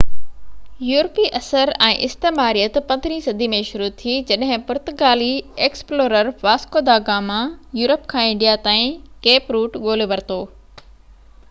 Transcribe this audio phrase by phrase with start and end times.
[0.91, 5.29] يورپي اثر ۽استعماريت 15 هين صدي ۾ شروع ٿي جڏهن پرتگالي
[5.67, 7.39] ايڪسپلورر واسڪو دا گاما
[7.83, 10.43] يورپ کان انڊيا تائين ڪيپ روٽ ڳولهي ورتو